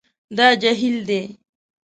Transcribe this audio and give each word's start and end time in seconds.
دا 0.37 0.47
جهیل 0.61 0.95
دی 1.07 1.21